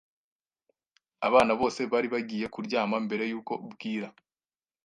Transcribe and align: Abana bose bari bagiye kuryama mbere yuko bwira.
Abana 1.27 1.51
bose 1.59 1.81
bari 1.91 2.07
bagiye 2.13 2.45
kuryama 2.53 2.97
mbere 3.05 3.23
yuko 3.31 3.53
bwira. 3.71 4.07